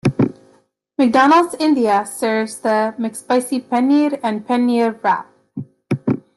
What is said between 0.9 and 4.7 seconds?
McDonald's India serves the McSpicy Paneer and